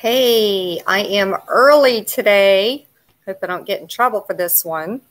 Hey, 0.00 0.80
I 0.86 1.00
am 1.00 1.36
early 1.46 2.02
today. 2.04 2.86
Hope 3.26 3.36
I 3.42 3.46
don't 3.46 3.66
get 3.66 3.82
in 3.82 3.86
trouble 3.86 4.22
for 4.22 4.32
this 4.32 4.64
one. 4.64 5.02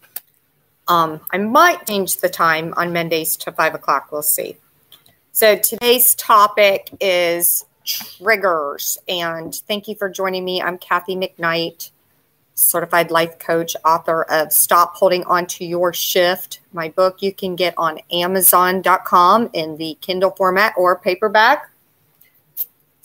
Um, 0.87 1.21
I 1.29 1.37
might 1.37 1.85
change 1.85 2.15
the 2.15 2.27
time 2.27 2.73
on 2.75 2.91
Mondays 2.91 3.37
to 3.37 3.51
five 3.51 3.75
o'clock. 3.75 4.11
We'll 4.11 4.23
see. 4.23 4.57
So 5.31 5.55
today's 5.55 6.15
topic 6.15 6.89
is 6.99 7.65
triggers, 7.85 8.97
and 9.07 9.53
thank 9.53 9.87
you 9.87 9.93
for 9.93 10.09
joining 10.09 10.43
me. 10.43 10.59
I'm 10.59 10.79
Kathy 10.79 11.15
McKnight, 11.15 11.91
certified 12.55 13.11
life 13.11 13.37
coach, 13.37 13.75
author 13.85 14.23
of 14.23 14.51
Stop 14.51 14.95
Holding 14.95 15.23
On 15.25 15.45
to 15.45 15.65
Your 15.65 15.93
Shift. 15.93 16.61
My 16.73 16.89
book 16.89 17.21
you 17.21 17.31
can 17.31 17.55
get 17.55 17.75
on 17.77 17.99
Amazon.com 18.11 19.51
in 19.53 19.77
the 19.77 19.99
Kindle 20.01 20.31
format 20.31 20.73
or 20.75 20.97
paperback. 20.97 21.69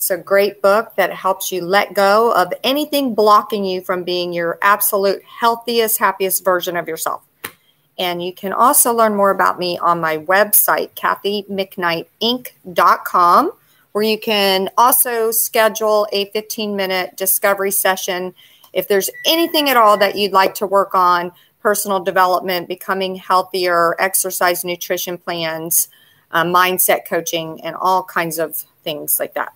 It's 0.05 0.11
a 0.11 0.17
great 0.17 0.61
book 0.61 0.93
that 0.97 1.11
helps 1.11 1.51
you 1.51 1.65
let 1.65 1.95
go 1.95 2.31
of 2.31 2.53
anything 2.63 3.15
blocking 3.15 3.65
you 3.65 3.81
from 3.81 4.03
being 4.03 4.33
your 4.33 4.59
absolute 4.61 5.23
healthiest, 5.23 5.97
happiest 5.97 6.45
version 6.45 6.77
of 6.77 6.87
yourself. 6.87 7.23
And 7.97 8.23
you 8.23 8.31
can 8.31 8.53
also 8.53 8.93
learn 8.93 9.15
more 9.15 9.31
about 9.31 9.57
me 9.57 9.79
on 9.79 9.99
my 9.99 10.19
website, 10.19 10.91
kathymcknightinc.com, 10.93 13.51
where 13.93 14.03
you 14.03 14.19
can 14.19 14.69
also 14.77 15.31
schedule 15.31 16.07
a 16.11 16.25
15 16.25 16.75
minute 16.75 17.17
discovery 17.17 17.71
session. 17.71 18.35
If 18.73 18.87
there's 18.87 19.09
anything 19.25 19.71
at 19.71 19.77
all 19.77 19.97
that 19.97 20.15
you'd 20.15 20.33
like 20.33 20.53
to 20.55 20.67
work 20.67 20.93
on, 20.93 21.31
personal 21.61 21.99
development, 21.99 22.67
becoming 22.67 23.15
healthier, 23.15 23.99
exercise, 23.99 24.63
nutrition 24.63 25.17
plans, 25.17 25.89
uh, 26.29 26.43
mindset 26.43 27.07
coaching, 27.07 27.59
and 27.63 27.75
all 27.75 28.03
kinds 28.03 28.37
of 28.37 28.55
things 28.83 29.19
like 29.19 29.33
that. 29.33 29.51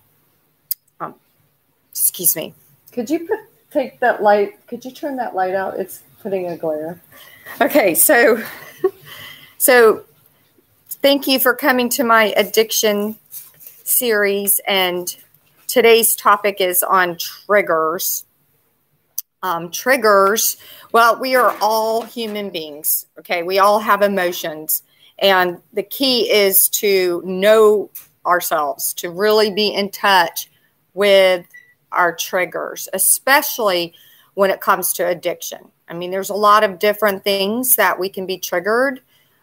Excuse 1.91 2.35
me. 2.35 2.54
Could 2.91 3.09
you 3.09 3.27
put, 3.27 3.40
take 3.71 3.99
that 3.99 4.21
light? 4.21 4.65
Could 4.68 4.85
you 4.85 4.91
turn 4.91 5.15
that 5.18 5.35
light 5.35 5.55
out? 5.55 5.79
It's 5.79 6.04
putting 6.21 6.48
a 6.48 6.57
glare. 6.57 7.01
Okay, 7.62 7.96
so 7.96 8.43
so 9.57 10.04
thank 10.90 11.27
you 11.27 11.40
for 11.40 11.54
coming 11.54 11.90
to 11.90 12.04
my 12.04 12.34
addiction 12.35 13.18
series 13.84 14.59
and 14.68 15.15
today's 15.68 16.15
topic 16.15 16.59
is 16.59 16.84
on 16.84 17.18
triggers. 17.18 18.26
Um, 19.41 19.71
triggers, 19.71 20.57
well, 20.91 21.18
we 21.20 21.35
are 21.35 21.55
all 21.62 22.01
human 22.01 22.49
beings, 22.49 23.05
okay? 23.20 23.43
We 23.43 23.59
all 23.59 23.79
have 23.79 24.01
emotions. 24.01 24.84
And 25.20 25.62
the 25.71 25.84
key 25.84 26.29
is 26.29 26.68
to 26.70 27.21
know 27.24 27.90
ourselves, 28.26 28.93
to 28.96 29.09
really 29.09 29.51
be 29.51 29.74
in 29.74 29.91
touch 29.91 30.49
with 30.93 31.46
our 31.91 32.15
triggers, 32.15 32.87
especially 32.93 33.93
when 34.34 34.49
it 34.49 34.62
comes 34.62 34.93
to 34.93 35.07
addiction. 35.07 35.59
I 35.87 35.93
mean, 35.93 36.12
there's 36.12 36.29
a 36.29 36.35
lot 36.35 36.63
of 36.63 36.79
different 36.79 37.23
things 37.23 37.76
that 37.76 37.99
we 37.99 38.09
can 38.09 38.26
be 38.26 38.37
triggered 38.37 39.01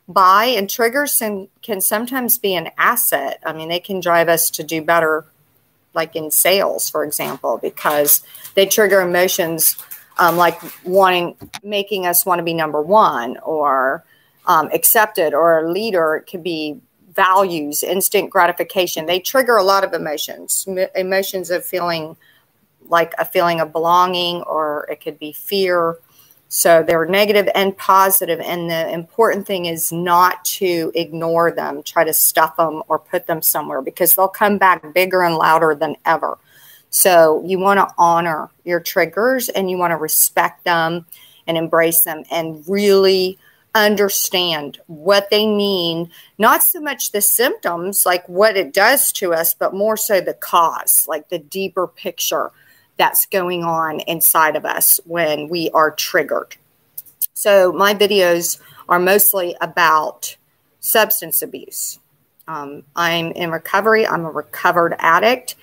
by, 0.09 0.47
and 0.47 0.71
triggers 0.71 1.19
can, 1.19 1.49
can 1.63 1.81
sometimes 1.81 2.39
be 2.39 2.55
an 2.55 2.71
asset. 2.79 3.41
I 3.45 3.53
mean, 3.53 3.69
they 3.69 3.81
can 3.81 4.01
drive 4.01 4.29
us 4.29 4.51
to 4.53 4.63
do 4.63 4.83
better, 4.83 5.25
like 5.95 6.15
in 6.15 6.31
sales, 6.31 6.89
for 6.89 7.05
example, 7.05 7.59
because 7.61 8.23
they 8.55 8.67
trigger 8.67 9.01
emotions 9.01 9.77
um, 10.19 10.37
like 10.37 10.61
wanting, 10.85 11.37
making 11.63 12.07
us 12.07 12.25
want 12.25 12.39
to 12.39 12.45
be 12.45 12.55
number 12.55 12.81
one 12.81 13.37
or 13.39 14.05
um, 14.47 14.71
accepted 14.73 15.35
or 15.35 15.59
a 15.59 15.71
leader. 15.71 16.17
It 16.17 16.31
could 16.31 16.43
be 16.43 16.81
values, 17.13 17.83
instant 17.83 18.31
gratification. 18.31 19.07
They 19.07 19.19
trigger 19.19 19.57
a 19.57 19.63
lot 19.63 19.85
of 19.85 19.93
emotions, 19.93 20.67
emotions 20.95 21.51
of 21.51 21.65
feeling 21.65 22.17
like 22.89 23.13
a 23.19 23.25
feeling 23.25 23.61
of 23.61 23.73
belonging, 23.73 24.43
or 24.43 24.87
it 24.91 25.01
could 25.01 25.19
be 25.19 25.33
fear 25.33 25.99
so 26.49 26.83
they're 26.83 27.07
negative 27.07 27.49
and 27.55 27.77
positive, 27.77 28.39
and 28.39 28.71
the 28.71 28.93
important 28.93 29.47
thing 29.47 29.67
is 29.67 29.91
not 29.91 30.45
to 30.45 30.93
ignore 30.95 31.51
them, 31.51 31.83
try 31.83 32.05
to 32.05 32.13
stuff 32.13 32.57
them 32.57 32.83
or 32.89 33.01
put 33.01 33.27
them 33.27 33.43
somewhere 33.43 33.83
because 33.83 34.15
they'll 34.15 34.29
come 34.29 34.57
back 34.57 34.95
bigger 34.95 35.23
and 35.23 35.35
louder 35.35 35.75
than 35.75 35.97
ever. 36.05 36.39
So 36.91 37.43
you 37.45 37.59
want 37.59 37.79
to 37.79 37.93
honor 37.99 38.49
your 38.65 38.79
triggers 38.79 39.49
and 39.49 39.69
you 39.69 39.77
want 39.77 39.91
to 39.91 39.97
respect 39.97 40.65
them 40.65 41.07
and 41.49 41.57
embrace 41.57 42.03
them 42.03 42.23
and 42.31 42.65
really 42.69 43.39
understand 43.75 44.79
what 44.87 45.29
they 45.31 45.47
mean, 45.47 46.11
not 46.39 46.63
so 46.63 46.81
much 46.81 47.11
the 47.11 47.21
symptoms, 47.21 48.07
like 48.07 48.27
what 48.29 48.57
it 48.57 48.73
does 48.73 49.11
to 49.13 49.35
us, 49.35 49.53
but 49.53 49.75
more 49.75 49.97
so 49.97 50.21
the 50.21 50.33
cause, 50.33 51.07
like 51.09 51.29
the 51.29 51.41
deeper 51.41 51.89
picture 51.89 52.53
that's 52.99 53.27
going 53.27 53.65
on 53.65 54.01
inside 54.01 54.57
of 54.57 54.65
us 54.65 55.01
when 55.05 55.49
we 55.49 55.71
are 55.71 55.91
triggered. 55.91 56.57
So, 57.35 57.73
my 57.73 57.95
videos 57.95 58.61
are 58.89 58.99
mostly 58.99 59.57
about 59.61 60.37
substance 60.81 61.43
abuse. 61.43 61.99
Um, 62.49 62.85
I'm 62.95 63.33
in 63.33 63.51
recovery, 63.51 64.07
I'm 64.07 64.25
a 64.25 64.31
recovered 64.31 64.95
addict, 64.99 65.57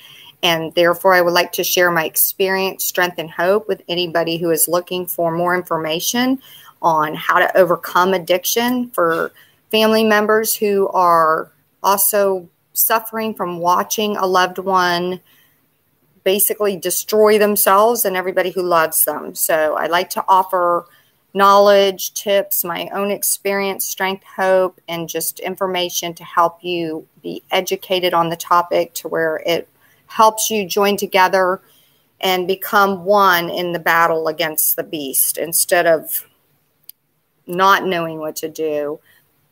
and 0.43 0.73
therefore 0.75 1.13
I 1.13 1.21
would 1.21 1.33
like 1.33 1.53
to 1.53 1.63
share 1.63 1.89
my 1.89 2.05
experience, 2.05 2.83
strength, 2.83 3.17
and 3.17 3.31
hope 3.31 3.67
with 3.67 3.81
anybody 3.87 4.37
who 4.37 4.51
is 4.51 4.67
looking 4.67 5.07
for 5.07 5.31
more 5.31 5.55
information 5.55 6.41
on 6.81 7.15
how 7.15 7.39
to 7.39 7.57
overcome 7.57 8.13
addiction 8.13 8.89
for 8.91 9.31
family 9.71 10.03
members 10.03 10.53
who 10.53 10.89
are 10.89 11.49
also 11.81 12.47
suffering 12.73 13.33
from 13.33 13.59
watching 13.59 14.17
a 14.17 14.25
loved 14.25 14.57
one 14.57 15.21
basically 16.23 16.77
destroy 16.77 17.37
themselves 17.37 18.05
and 18.05 18.15
everybody 18.15 18.51
who 18.51 18.61
loves 18.61 19.05
them. 19.05 19.35
So 19.35 19.75
I 19.75 19.87
like 19.87 20.09
to 20.11 20.23
offer 20.27 20.85
knowledge, 21.33 22.13
tips, 22.13 22.63
my 22.63 22.89
own 22.93 23.11
experience, 23.11 23.85
strength, 23.85 24.23
hope, 24.23 24.79
and 24.87 25.09
just 25.09 25.39
information 25.39 26.13
to 26.13 26.23
help 26.23 26.63
you 26.63 27.07
be 27.21 27.43
educated 27.51 28.13
on 28.13 28.29
the 28.29 28.35
topic 28.35 28.93
to 28.93 29.07
where 29.07 29.41
it 29.45 29.67
helps 30.05 30.49
you 30.49 30.67
join 30.67 30.95
together 30.95 31.61
and 32.21 32.47
become 32.47 33.03
one 33.03 33.49
in 33.49 33.73
the 33.73 33.79
battle 33.79 34.27
against 34.27 34.75
the 34.75 34.83
beast 34.83 35.37
instead 35.37 35.85
of 35.85 36.27
not 37.47 37.85
knowing 37.85 38.19
what 38.19 38.35
to 38.37 38.47
do. 38.47 38.99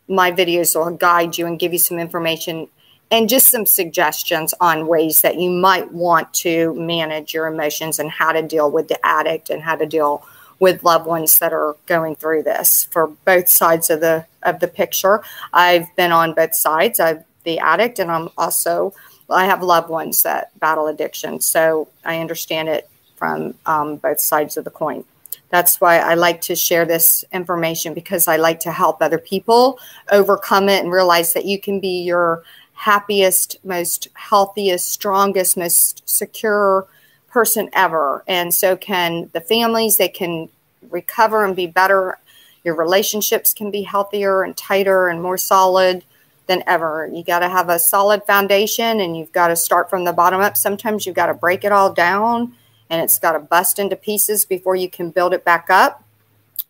My 0.08 0.32
videos 0.32 0.76
will 0.76 0.96
guide 0.96 1.38
you 1.38 1.48
and 1.48 1.60
give 1.60 1.74
you 1.74 1.80
some 1.80 2.00
information 2.00 2.68
and 3.12 3.28
just 3.28 3.48
some 3.48 3.66
suggestions 3.66 4.54
on 4.62 4.88
ways 4.88 5.22
that 5.22 5.38
you 5.38 5.50
might 5.50 5.92
want 5.92 6.34
to 6.34 6.74
manage 6.76 7.34
your 7.34 7.46
emotions 7.46 8.00
and 8.00 8.10
how 8.10 8.32
to 8.32 8.42
deal 8.42 8.72
with 8.72 8.88
the 8.88 9.06
addict 9.06 9.50
and 9.50 9.62
how 9.62 9.76
to 9.76 9.86
deal 9.86 10.26
with 10.60 10.84
loved 10.84 11.06
ones 11.06 11.40
that 11.40 11.52
are 11.52 11.76
going 11.88 12.16
through 12.16 12.44
this 12.44 12.86
for 12.86 13.08
both 13.26 13.50
sides 13.50 13.90
of 13.90 14.00
the 14.00 14.26
of 14.44 14.60
the 14.60 14.68
picture. 14.68 15.22
I've 15.54 15.94
been 15.96 16.12
on 16.12 16.34
both 16.34 16.56
sides. 16.56 17.00
I'm 17.00 17.24
the 17.44 17.60
addict 17.60 18.00
and 18.00 18.12
I'm 18.12 18.30
also 18.38 18.94
I 19.30 19.46
have 19.46 19.64
loved 19.64 19.90
ones 19.90 20.24
that 20.24 20.58
battle 20.60 20.88
addiction, 20.88 21.40
so 21.40 21.88
I 22.04 22.20
understand 22.20 22.70
it 22.70 22.90
from 23.16 23.56
um, 23.66 23.98
both 23.98 24.20
sides 24.20 24.58
of 24.58 24.66
the 24.66 24.72
coin. 24.72 25.06
That's 25.50 25.82
why 25.82 26.00
I 26.00 26.16
like 26.16 26.42
to 26.42 26.56
share 26.56 26.86
this 26.86 27.26
information 27.32 27.94
because 27.94 28.28
I 28.28 28.38
like 28.38 28.62
to 28.62 28.72
help 28.72 29.02
other 29.02 29.18
people 29.18 29.80
overcome 30.12 30.70
it 30.70 30.82
and 30.82 30.92
realize 30.92 31.34
that 31.34 31.46
you 31.46 31.60
can 31.60 31.80
be 31.80 32.04
your 32.04 32.44
happiest, 32.82 33.58
most 33.64 34.08
healthiest, 34.16 34.90
strongest, 34.90 35.56
most 35.56 36.02
secure 36.10 36.88
person 37.30 37.70
ever. 37.74 38.24
And 38.28 38.52
so 38.52 38.76
can 38.76 39.30
the 39.34 39.40
families, 39.42 39.98
they 39.98 40.08
can 40.08 40.50
recover 40.90 41.46
and 41.46 41.56
be 41.56 41.68
better. 41.68 42.18
Your 42.64 42.74
relationships 42.74 43.54
can 43.54 43.70
be 43.70 43.84
healthier 43.84 44.42
and 44.42 44.58
tighter 44.58 45.10
and 45.10 45.22
more 45.22 45.38
solid 45.38 46.04
than 46.48 46.64
ever. 46.66 47.08
You 47.14 47.24
got 47.24 47.40
to 47.40 47.50
have 47.50 47.70
a 47.70 47.78
solid 47.78 48.24
foundation 48.24 49.00
and 49.00 49.16
you've 49.16 49.32
got 49.32 49.50
to 49.50 49.56
start 49.56 49.88
from 49.88 50.04
the 50.04 50.12
bottom 50.12 50.42
up. 50.42 50.58
Sometimes 50.58 51.06
you've 51.06 51.16
got 51.16 51.28
to 51.28 51.36
break 51.36 51.64
it 51.64 51.72
all 51.72 51.94
down 51.94 52.54
and 52.90 53.00
it's 53.00 53.20
got 53.20 53.34
to 53.34 53.40
bust 53.40 53.78
into 53.78 53.96
pieces 53.96 54.44
before 54.44 54.76
you 54.76 54.90
can 54.90 55.12
build 55.12 55.36
it 55.36 55.46
back 55.46 55.68
up. 55.70 56.04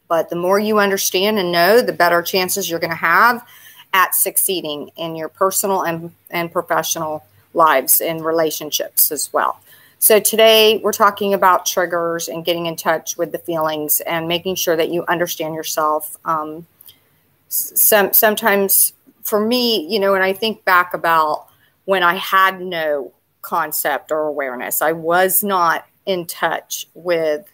But 0.10 0.30
the 0.30 0.36
more 0.36 0.60
you 0.60 0.78
understand 0.78 1.40
and 1.40 1.54
know, 1.54 1.82
the 1.82 1.94
better 1.94 2.22
chances 2.22 2.70
you're 2.70 2.82
going 2.82 2.90
to 2.90 2.98
have 2.98 3.48
at 3.94 4.16
succeeding 4.16 4.92
in 4.96 5.16
your 5.16 5.30
personal 5.30 5.84
and, 5.84 6.12
and 6.30 6.52
professional 6.52 7.26
lives 7.54 8.02
and 8.02 8.24
relationships 8.24 9.12
as 9.12 9.32
well. 9.34 9.60
So, 10.00 10.20
today 10.20 10.80
we're 10.84 10.94
talking 10.94 11.34
about 11.34 11.66
triggers 11.66 12.28
and 12.28 12.44
getting 12.44 12.66
in 12.66 12.76
touch 12.76 13.18
with 13.18 13.32
the 13.32 13.38
feelings 13.38 14.00
and 14.02 14.28
making 14.28 14.56
sure 14.56 14.76
that 14.76 14.90
you 14.90 15.06
understand 15.06 15.54
yourself. 15.54 16.18
Um, 16.26 16.66
some, 17.50 18.12
sometimes 18.14 18.94
for 19.24 19.40
me, 19.46 19.88
you 19.88 20.00
know, 20.00 20.14
when 20.14 20.22
I 20.22 20.34
think 20.34 20.66
back 20.66 20.94
about 20.94 21.48
when 21.86 22.04
I 22.04 22.16
had 22.16 22.62
no 22.62 23.12
concept 23.42 24.12
or 24.12 24.22
awareness, 24.22 24.82
I 24.82 24.94
was 24.94 25.44
not 25.44 25.86
in 26.06 26.26
touch 26.26 26.88
with 26.94 27.48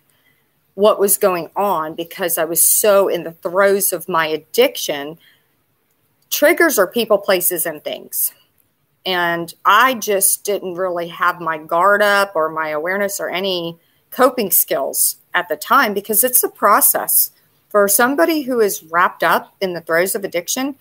what 0.75 1.00
was 1.00 1.18
going 1.18 1.50
on 1.56 1.95
because 1.95 2.38
I 2.38 2.45
was 2.45 2.63
so 2.63 3.07
in 3.07 3.24
the 3.24 3.31
throes 3.31 3.92
of 3.92 4.07
my 4.07 4.28
addiction 4.28 5.18
triggers 6.29 6.77
are 6.79 6.88
people, 6.88 7.18
places, 7.18 7.65
and 7.65 7.83
things. 7.83 8.33
And 9.06 9.53
I 9.63 9.94
just 9.94 10.44
didn't 10.44 10.75
really 10.75 11.07
have 11.07 11.39
my 11.39 11.57
guard 11.57 12.01
up 12.01 12.33
or 12.35 12.50
my 12.50 12.69
awareness 12.69 13.19
or 13.19 13.29
any 13.29 13.77
coping 14.12 14.51
skills 14.51 15.18
at 15.33 15.47
the 15.47 15.56
time 15.56 15.94
because 15.94 16.24
it's 16.24 16.44
a 16.44 16.50
process. 16.50 17.31
For 17.69 17.88
somebody 17.88 18.41
who 18.41 18.59
is 18.59 18.83
wrapped 18.83 19.24
up 19.24 19.56
in 19.62 19.74
the 19.74 19.81
throes 19.81 20.15
of 20.15 20.24
addiction, 20.24 20.75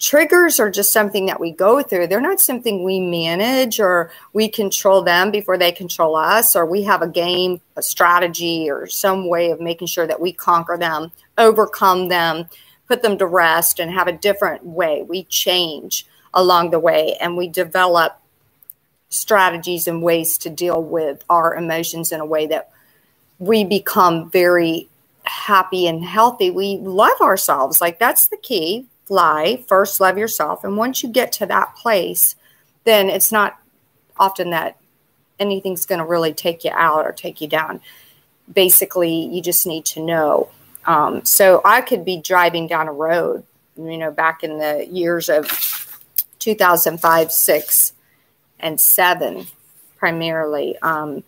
triggers 0.00 0.58
are 0.58 0.70
just 0.70 0.92
something 0.92 1.26
that 1.26 1.38
we 1.38 1.52
go 1.52 1.82
through. 1.82 2.06
They're 2.06 2.20
not 2.20 2.40
something 2.40 2.82
we 2.82 2.98
manage 3.00 3.78
or 3.78 4.10
we 4.32 4.48
control 4.48 5.02
them 5.02 5.30
before 5.30 5.58
they 5.58 5.70
control 5.70 6.16
us, 6.16 6.56
or 6.56 6.64
we 6.64 6.82
have 6.84 7.02
a 7.02 7.08
game, 7.08 7.60
a 7.76 7.82
strategy, 7.82 8.70
or 8.70 8.86
some 8.86 9.28
way 9.28 9.50
of 9.50 9.60
making 9.60 9.88
sure 9.88 10.06
that 10.06 10.20
we 10.20 10.32
conquer 10.32 10.78
them, 10.78 11.12
overcome 11.36 12.08
them, 12.08 12.46
put 12.90 13.02
them 13.02 13.16
to 13.18 13.26
rest, 13.26 13.78
and 13.78 13.92
have 13.92 14.08
a 14.08 14.12
different 14.12 14.66
way. 14.66 15.04
We 15.08 15.22
change 15.24 16.08
along 16.34 16.70
the 16.70 16.80
way 16.80 17.16
and 17.20 17.36
we 17.36 17.46
develop 17.46 18.20
strategies 19.10 19.86
and 19.86 20.02
ways 20.02 20.36
to 20.38 20.50
deal 20.50 20.82
with 20.82 21.24
our 21.30 21.54
emotions 21.54 22.10
in 22.10 22.20
a 22.20 22.26
way 22.26 22.46
that 22.48 22.70
we 23.38 23.62
become 23.62 24.28
very 24.30 24.88
happy 25.22 25.86
and 25.86 26.04
healthy. 26.04 26.50
We 26.50 26.78
love 26.78 27.20
ourselves. 27.20 27.80
Like 27.80 28.00
that's 28.00 28.26
the 28.26 28.36
key 28.36 28.86
fly, 29.04 29.62
first 29.68 30.00
love 30.00 30.18
yourself. 30.18 30.64
And 30.64 30.76
once 30.76 31.02
you 31.02 31.08
get 31.08 31.30
to 31.32 31.46
that 31.46 31.76
place, 31.76 32.34
then 32.84 33.08
it's 33.08 33.30
not 33.30 33.56
often 34.18 34.50
that 34.50 34.78
anything's 35.38 35.86
going 35.86 36.00
to 36.00 36.04
really 36.04 36.34
take 36.34 36.64
you 36.64 36.72
out 36.74 37.06
or 37.06 37.12
take 37.12 37.40
you 37.40 37.46
down. 37.46 37.80
Basically, 38.52 39.26
you 39.26 39.40
just 39.40 39.64
need 39.64 39.84
to 39.86 40.02
know. 40.02 40.50
Um, 40.86 41.24
so 41.24 41.60
I 41.64 41.80
could 41.80 42.04
be 42.04 42.16
driving 42.16 42.66
down 42.66 42.88
a 42.88 42.92
road, 42.92 43.44
you 43.76 43.98
know, 43.98 44.10
back 44.10 44.42
in 44.42 44.58
the 44.58 44.86
years 44.86 45.28
of 45.28 45.46
2005, 46.38 47.32
6, 47.32 47.92
and 48.58 48.80
7, 48.80 49.46
primarily, 49.98 50.76
um, 50.78 51.22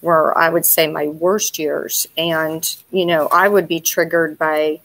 were 0.00 0.36
I 0.36 0.48
would 0.48 0.64
say 0.64 0.86
my 0.86 1.08
worst 1.08 1.58
years. 1.58 2.06
And, 2.16 2.76
you 2.90 3.06
know, 3.06 3.28
I 3.28 3.48
would 3.48 3.66
be 3.66 3.80
triggered 3.80 4.38
by 4.38 4.80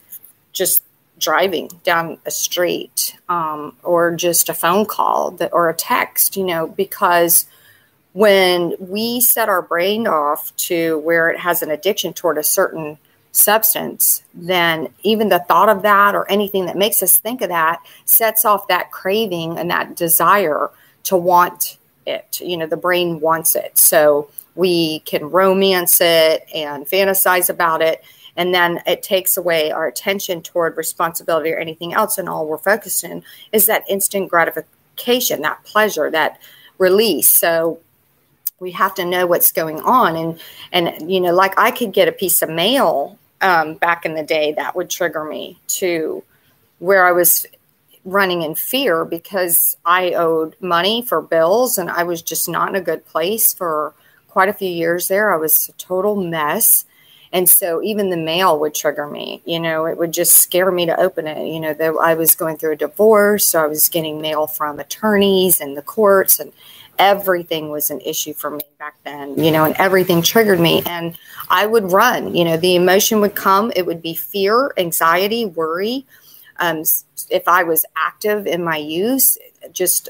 just 0.52 0.82
driving 1.18 1.70
down 1.84 2.18
a 2.26 2.30
street 2.30 3.16
um, 3.28 3.76
or 3.82 4.14
just 4.14 4.48
a 4.48 4.54
phone 4.54 4.86
call 4.86 5.30
that, 5.32 5.52
or 5.52 5.68
a 5.68 5.74
text, 5.74 6.36
you 6.36 6.44
know, 6.44 6.66
because 6.66 7.46
when 8.12 8.74
we 8.78 9.20
set 9.20 9.48
our 9.48 9.62
brain 9.62 10.06
off 10.06 10.54
to 10.56 10.98
where 10.98 11.30
it 11.30 11.38
has 11.38 11.62
an 11.62 11.70
addiction 11.70 12.12
toward 12.12 12.38
a 12.38 12.42
certain 12.42 12.98
substance, 13.34 14.22
then 14.32 14.88
even 15.02 15.28
the 15.28 15.40
thought 15.40 15.68
of 15.68 15.82
that 15.82 16.14
or 16.14 16.30
anything 16.30 16.66
that 16.66 16.76
makes 16.76 17.02
us 17.02 17.16
think 17.16 17.42
of 17.42 17.48
that 17.48 17.80
sets 18.04 18.44
off 18.44 18.68
that 18.68 18.90
craving 18.90 19.58
and 19.58 19.70
that 19.70 19.96
desire 19.96 20.70
to 21.04 21.16
want 21.16 21.78
it. 22.06 22.40
You 22.40 22.56
know, 22.56 22.66
the 22.66 22.76
brain 22.76 23.20
wants 23.20 23.56
it. 23.56 23.76
So 23.76 24.30
we 24.54 25.00
can 25.00 25.30
romance 25.30 26.00
it 26.00 26.46
and 26.54 26.86
fantasize 26.86 27.50
about 27.50 27.82
it 27.82 28.04
and 28.36 28.52
then 28.52 28.80
it 28.86 29.02
takes 29.02 29.36
away 29.36 29.70
our 29.70 29.86
attention 29.86 30.42
toward 30.42 30.76
responsibility 30.76 31.52
or 31.52 31.58
anything 31.58 31.92
else 31.92 32.18
and 32.18 32.28
all 32.28 32.46
we're 32.46 32.58
focused 32.58 33.04
in 33.04 33.22
is 33.52 33.66
that 33.66 33.84
instant 33.88 34.28
gratification 34.28 35.42
that 35.42 35.62
pleasure 35.64 36.10
that 36.10 36.40
release 36.78 37.28
so 37.28 37.78
we 38.60 38.70
have 38.70 38.94
to 38.94 39.04
know 39.04 39.26
what's 39.26 39.52
going 39.52 39.80
on 39.80 40.16
and 40.16 40.40
and 40.72 41.10
you 41.10 41.20
know 41.20 41.34
like 41.34 41.58
i 41.58 41.70
could 41.70 41.92
get 41.92 42.08
a 42.08 42.12
piece 42.12 42.42
of 42.42 42.48
mail 42.48 43.18
um, 43.44 43.74
back 43.74 44.04
in 44.06 44.14
the 44.14 44.22
day 44.22 44.52
that 44.52 44.74
would 44.74 44.90
trigger 44.90 45.24
me 45.24 45.58
to 45.68 46.24
where 46.78 47.06
i 47.06 47.12
was 47.12 47.46
running 48.04 48.42
in 48.42 48.54
fear 48.54 49.04
because 49.04 49.76
i 49.84 50.12
owed 50.12 50.56
money 50.60 51.02
for 51.02 51.20
bills 51.20 51.78
and 51.78 51.90
i 51.90 52.02
was 52.02 52.22
just 52.22 52.48
not 52.48 52.68
in 52.68 52.74
a 52.74 52.80
good 52.80 53.06
place 53.06 53.52
for 53.52 53.92
quite 54.28 54.48
a 54.48 54.52
few 54.52 54.68
years 54.68 55.08
there 55.08 55.32
i 55.32 55.36
was 55.36 55.68
a 55.68 55.72
total 55.72 56.16
mess 56.16 56.84
and 57.34 57.48
so 57.48 57.82
even 57.82 58.10
the 58.10 58.16
mail 58.16 58.60
would 58.60 58.76
trigger 58.76 59.08
me, 59.08 59.42
you 59.44 59.58
know, 59.58 59.86
it 59.86 59.98
would 59.98 60.12
just 60.12 60.36
scare 60.36 60.70
me 60.70 60.86
to 60.86 61.00
open 61.00 61.26
it. 61.26 61.48
You 61.48 61.58
know, 61.58 61.98
I 61.98 62.14
was 62.14 62.36
going 62.36 62.56
through 62.56 62.74
a 62.74 62.76
divorce, 62.76 63.44
so 63.44 63.60
I 63.60 63.66
was 63.66 63.88
getting 63.88 64.22
mail 64.22 64.46
from 64.46 64.78
attorneys 64.78 65.60
and 65.60 65.76
the 65.76 65.82
courts 65.82 66.38
and 66.38 66.52
everything 66.98 67.70
was 67.70 67.90
an 67.90 68.00
issue 68.00 68.32
for 68.34 68.50
me 68.50 68.62
back 68.78 68.96
then, 69.04 69.38
you 69.42 69.50
know, 69.50 69.64
and 69.64 69.74
everything 69.78 70.22
triggered 70.22 70.60
me. 70.60 70.82
And 70.86 71.16
I 71.48 71.66
would 71.66 71.92
run, 71.92 72.34
you 72.34 72.44
know, 72.44 72.56
the 72.56 72.76
emotion 72.76 73.20
would 73.20 73.34
come. 73.34 73.72
It 73.76 73.86
would 73.86 74.02
be 74.02 74.14
fear, 74.14 74.72
anxiety, 74.76 75.44
worry. 75.44 76.06
Um, 76.58 76.84
if 77.30 77.48
I 77.48 77.64
was 77.64 77.84
active 77.96 78.46
in 78.46 78.62
my 78.62 78.76
use, 78.76 79.38
just 79.72 80.08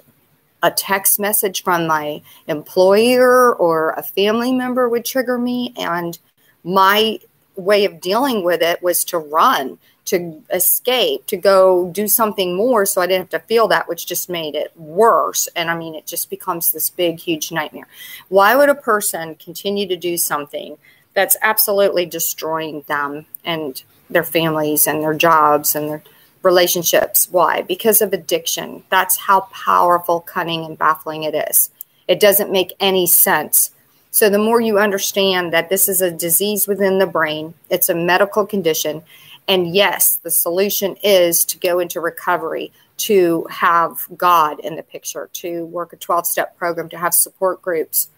a 0.62 0.70
text 0.70 1.20
message 1.20 1.62
from 1.62 1.86
my 1.86 2.22
employer 2.46 3.54
or 3.54 3.90
a 3.90 4.02
family 4.02 4.52
member 4.52 4.88
would 4.88 5.04
trigger 5.04 5.38
me. 5.38 5.74
And 5.76 6.18
my 6.64 7.20
way 7.56 7.84
of 7.84 8.00
dealing 8.00 8.42
with 8.42 8.62
it 8.62 8.82
was 8.82 9.04
to 9.06 9.18
run, 9.18 9.78
to 10.14 10.42
escape, 10.50 11.26
to 11.26 11.36
go 11.36 11.90
do 11.90 12.08
something 12.08 12.56
more 12.56 12.86
so 12.86 13.00
I 13.00 13.06
didn't 13.06 13.32
have 13.32 13.42
to 13.42 13.46
feel 13.46 13.68
that, 13.68 13.88
which 13.88 14.06
just 14.06 14.28
made 14.28 14.54
it 14.54 14.72
worse. 14.76 15.48
And 15.56 15.70
I 15.70 15.76
mean, 15.76 15.94
it 15.94 16.06
just 16.06 16.30
becomes 16.30 16.72
this 16.72 16.90
big, 16.90 17.18
huge 17.18 17.52
nightmare. 17.52 17.86
Why 18.28 18.56
would 18.56 18.68
a 18.68 18.74
person 18.74 19.34
continue 19.34 19.86
to 19.88 19.96
do 19.96 20.16
something 20.16 20.78
that's 21.14 21.36
absolutely 21.42 22.06
destroying 22.06 22.82
them 22.82 23.26
and 23.44 23.82
their 24.10 24.24
families 24.24 24.86
and 24.86 25.02
their 25.02 25.14
jobs 25.14 25.74
and 25.74 25.88
their 25.88 26.02
relationships? 26.42 27.28
Why? 27.30 27.62
Because 27.62 28.00
of 28.00 28.12
addiction. 28.12 28.84
That's 28.90 29.16
how 29.16 29.42
powerful, 29.52 30.20
cunning, 30.20 30.64
and 30.64 30.78
baffling 30.78 31.24
it 31.24 31.34
is. 31.50 31.70
It 32.06 32.20
doesn't 32.20 32.52
make 32.52 32.74
any 32.80 33.06
sense 33.06 33.70
so, 34.14 34.30
the 34.30 34.38
more 34.38 34.60
you 34.60 34.78
understand 34.78 35.52
that 35.52 35.70
this 35.70 35.88
is 35.88 36.00
a 36.00 36.08
disease 36.08 36.68
within 36.68 37.00
the 37.00 37.06
brain, 37.06 37.52
it's 37.68 37.88
a 37.88 37.96
medical 37.96 38.46
condition. 38.46 39.02
And 39.46 39.74
yes, 39.74 40.16
the 40.22 40.30
solution 40.30 40.96
is 41.02 41.44
to 41.46 41.58
go 41.58 41.78
into 41.78 42.00
recovery, 42.00 42.72
to 42.96 43.46
have 43.50 44.06
God 44.16 44.60
in 44.60 44.76
the 44.76 44.82
picture, 44.82 45.28
to 45.34 45.66
work 45.66 45.92
a 45.92 45.96
12 45.96 46.26
step 46.26 46.56
program, 46.56 46.88
to 46.90 46.98
have 46.98 47.12
support 47.12 47.60
groups. 47.60 48.08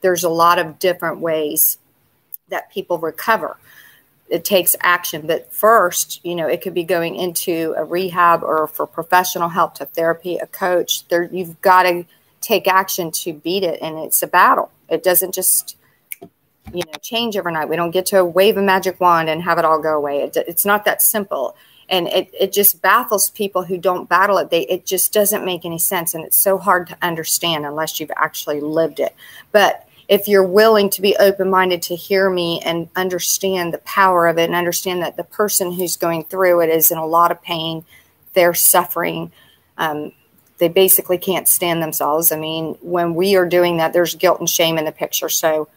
There's 0.00 0.24
a 0.24 0.28
lot 0.28 0.58
of 0.58 0.78
different 0.78 1.20
ways 1.20 1.78
that 2.48 2.70
people 2.72 2.98
recover. 2.98 3.56
It 4.28 4.44
takes 4.44 4.74
action, 4.80 5.26
but 5.26 5.52
first, 5.52 6.24
you 6.24 6.34
know, 6.34 6.48
it 6.48 6.62
could 6.62 6.74
be 6.74 6.84
going 6.84 7.14
into 7.14 7.74
a 7.76 7.84
rehab 7.84 8.42
or 8.42 8.66
for 8.66 8.86
professional 8.86 9.50
help 9.50 9.74
to 9.74 9.84
therapy, 9.84 10.38
a 10.38 10.46
coach. 10.46 11.06
There, 11.08 11.28
you've 11.30 11.60
got 11.60 11.84
to 11.84 12.04
take 12.40 12.66
action 12.66 13.10
to 13.10 13.32
beat 13.32 13.62
it, 13.62 13.80
and 13.80 13.98
it's 13.98 14.22
a 14.22 14.26
battle. 14.26 14.70
It 14.88 15.02
doesn't 15.02 15.34
just 15.34 15.76
you 16.72 16.82
know 16.86 16.98
change 17.02 17.36
overnight. 17.36 17.68
We 17.68 17.76
don't 17.76 17.90
get 17.90 18.06
to 18.06 18.24
wave 18.24 18.56
a 18.56 18.62
magic 18.62 19.00
wand 19.00 19.28
and 19.28 19.42
have 19.42 19.58
it 19.58 19.64
all 19.64 19.80
go 19.80 19.96
away. 19.96 20.22
It, 20.22 20.36
it's 20.36 20.64
not 20.64 20.84
that 20.84 21.02
simple, 21.02 21.56
and 21.88 22.08
it 22.08 22.30
it 22.38 22.52
just 22.52 22.82
baffles 22.82 23.30
people 23.30 23.64
who 23.64 23.78
don't 23.78 24.08
battle 24.08 24.38
it. 24.38 24.50
They 24.50 24.62
it 24.62 24.86
just 24.86 25.12
doesn't 25.12 25.44
make 25.44 25.64
any 25.64 25.78
sense, 25.78 26.14
and 26.14 26.24
it's 26.24 26.36
so 26.36 26.58
hard 26.58 26.88
to 26.88 26.96
understand 27.02 27.66
unless 27.66 28.00
you've 28.00 28.12
actually 28.16 28.60
lived 28.60 29.00
it. 29.00 29.14
But 29.52 29.86
if 30.08 30.28
you're 30.28 30.46
willing 30.46 30.90
to 30.90 31.02
be 31.02 31.16
open 31.16 31.50
minded 31.50 31.82
to 31.82 31.96
hear 31.96 32.28
me 32.28 32.60
and 32.64 32.88
understand 32.94 33.72
the 33.72 33.78
power 33.78 34.26
of 34.26 34.38
it 34.38 34.44
and 34.44 34.54
understand 34.54 35.02
that 35.02 35.16
the 35.16 35.24
person 35.24 35.72
who's 35.72 35.96
going 35.96 36.24
through 36.24 36.60
it 36.60 36.68
is 36.68 36.90
in 36.90 36.98
a 36.98 37.06
lot 37.06 37.30
of 37.30 37.42
pain, 37.42 37.84
they're 38.34 38.54
suffering. 38.54 39.32
Um, 39.78 40.12
they 40.58 40.68
basically 40.68 41.18
can't 41.18 41.48
stand 41.48 41.82
themselves. 41.82 42.30
I 42.32 42.36
mean, 42.36 42.76
when 42.80 43.14
we 43.14 43.34
are 43.36 43.48
doing 43.48 43.78
that, 43.78 43.92
there's 43.92 44.14
guilt 44.14 44.40
and 44.40 44.48
shame 44.48 44.78
in 44.78 44.84
the 44.84 44.92
picture. 44.92 45.28
So 45.28 45.68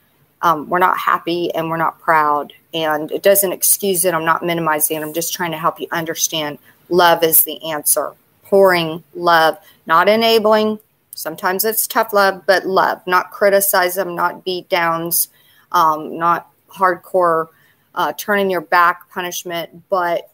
um, 0.42 0.70
we're 0.70 0.80
not 0.80 0.98
happy 0.98 1.54
and 1.54 1.70
we're 1.70 1.78
not 1.78 2.00
proud. 2.00 2.54
And 2.74 3.12
it 3.12 3.24
doesn't 3.24 3.52
excuse 3.52 4.06
it. 4.06 4.14
I'm 4.14 4.26
not 4.26 4.46
minimizing 4.46 4.98
it. 4.98 5.02
I'm 5.02 5.14
just 5.14 5.34
trying 5.34 5.52
to 5.52 5.58
help 5.58 5.80
you 5.80 5.88
understand 5.92 6.60
love 6.90 7.24
is 7.24 7.44
the 7.44 7.72
answer. 7.72 8.14
Pouring 8.44 9.04
love, 9.14 9.58
not 9.86 10.08
enabling. 10.08 10.80
Sometimes 11.14 11.66
it's 11.66 11.88
tough 11.88 12.14
love, 12.14 12.46
but 12.46 12.66
love, 12.66 13.02
not 13.08 13.32
criticize 13.32 13.96
them, 13.96 14.16
not 14.16 14.46
beat 14.46 14.70
downs, 14.70 15.30
um, 15.72 16.18
not 16.18 16.50
hardcore 16.70 17.48
uh, 17.96 18.14
turning 18.14 18.50
your 18.50 18.62
back 18.62 19.10
punishment, 19.10 19.90
but 19.90 20.30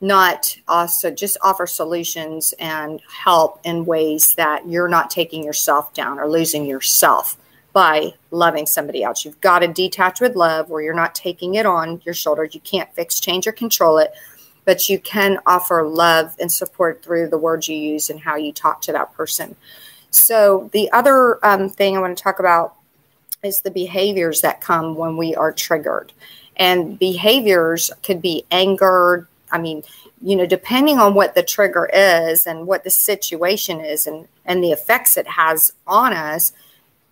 not 0.00 0.56
also 0.68 1.10
just 1.10 1.36
offer 1.42 1.66
solutions 1.66 2.54
and 2.60 3.02
help 3.24 3.58
in 3.64 3.84
ways 3.84 4.34
that 4.36 4.68
you're 4.68 4.88
not 4.88 5.10
taking 5.10 5.42
yourself 5.42 5.92
down 5.92 6.20
or 6.20 6.30
losing 6.30 6.64
yourself 6.64 7.36
by 7.72 8.14
loving 8.30 8.66
somebody 8.66 9.02
else. 9.02 9.24
You've 9.24 9.40
got 9.40 9.60
to 9.60 9.68
detach 9.68 10.20
with 10.20 10.36
love 10.36 10.70
where 10.70 10.82
you're 10.82 10.94
not 10.94 11.14
taking 11.14 11.54
it 11.54 11.66
on 11.66 12.00
your 12.04 12.14
shoulders. 12.14 12.54
You 12.54 12.60
can't 12.60 12.92
fix, 12.94 13.20
change, 13.20 13.46
or 13.46 13.52
control 13.52 13.98
it, 13.98 14.12
but 14.64 14.88
you 14.88 14.98
can 14.98 15.38
offer 15.46 15.82
love 15.82 16.34
and 16.40 16.50
support 16.50 17.02
through 17.02 17.28
the 17.28 17.38
words 17.38 17.68
you 17.68 17.76
use 17.76 18.10
and 18.10 18.20
how 18.20 18.36
you 18.36 18.52
talk 18.52 18.80
to 18.82 18.92
that 18.92 19.14
person. 19.14 19.56
So, 20.10 20.70
the 20.72 20.90
other 20.90 21.44
um, 21.44 21.68
thing 21.68 21.96
I 21.96 22.00
want 22.00 22.16
to 22.16 22.22
talk 22.22 22.38
about 22.38 22.74
is 23.42 23.60
the 23.60 23.70
behaviors 23.70 24.40
that 24.40 24.60
come 24.60 24.94
when 24.94 25.16
we 25.16 25.34
are 25.34 25.52
triggered. 25.52 26.12
And 26.56 26.98
behaviors 26.98 27.90
could 28.02 28.20
be 28.20 28.44
anger, 28.50 29.28
I 29.52 29.58
mean, 29.58 29.84
you 30.20 30.34
know, 30.34 30.46
depending 30.46 30.98
on 30.98 31.14
what 31.14 31.34
the 31.34 31.42
trigger 31.42 31.88
is 31.92 32.46
and 32.46 32.66
what 32.66 32.84
the 32.84 32.90
situation 32.90 33.80
is 33.80 34.06
and, 34.06 34.26
and 34.44 34.64
the 34.64 34.72
effects 34.72 35.16
it 35.16 35.28
has 35.28 35.72
on 35.86 36.12
us, 36.12 36.52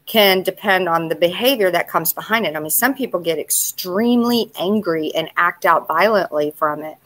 can 0.06 0.42
depend 0.42 0.88
on 0.88 1.08
the 1.08 1.16
behavior 1.16 1.70
that 1.70 1.88
comes 1.88 2.12
behind 2.12 2.46
it. 2.46 2.54
I 2.54 2.60
mean, 2.60 2.70
some 2.70 2.94
people 2.94 3.20
get 3.20 3.38
extremely 3.38 4.50
angry 4.58 5.12
and 5.14 5.28
act 5.36 5.66
out 5.66 5.88
violently 5.88 6.52
from 6.56 6.82
it. 6.82 6.96